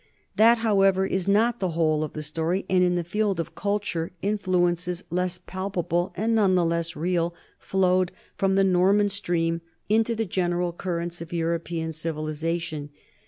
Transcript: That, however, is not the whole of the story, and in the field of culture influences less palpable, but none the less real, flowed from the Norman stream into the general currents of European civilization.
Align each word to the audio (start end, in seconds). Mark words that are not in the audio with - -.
That, 0.35 0.57
however, 0.65 1.05
is 1.05 1.27
not 1.27 1.59
the 1.59 1.69
whole 1.77 2.03
of 2.03 2.13
the 2.13 2.23
story, 2.23 2.65
and 2.67 2.83
in 2.83 2.95
the 2.95 3.03
field 3.03 3.39
of 3.39 3.53
culture 3.53 4.11
influences 4.23 5.03
less 5.11 5.37
palpable, 5.37 6.11
but 6.17 6.27
none 6.27 6.55
the 6.55 6.65
less 6.65 6.95
real, 6.95 7.35
flowed 7.59 8.11
from 8.35 8.55
the 8.55 8.63
Norman 8.63 9.09
stream 9.09 9.61
into 9.89 10.15
the 10.15 10.25
general 10.25 10.73
currents 10.73 11.21
of 11.21 11.31
European 11.31 11.93
civilization. 11.93 12.89